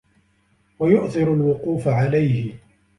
[0.79, 2.53] وَيُؤْثِرُ الْوُقُوفَ عَلَيْهِ